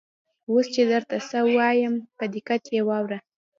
[0.49, 3.19] اوس چې درته څه وایم په دقت یې واوره.